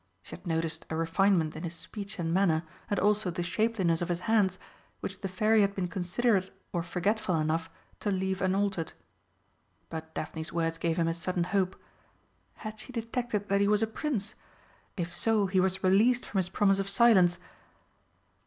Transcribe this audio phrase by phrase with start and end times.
[0.23, 4.09] She had noticed a refinement in his speech and manner, and also the shapeliness of
[4.09, 4.57] his hands,
[4.99, 8.93] which the Fairy had been considerate or forgetful enough to leave unaltered.
[9.91, 11.75] But Daphne's words gave him a sudden hope.
[12.55, 14.33] Had she detected that he was a Prince?
[14.97, 17.37] If so, he was released from his promise of silence!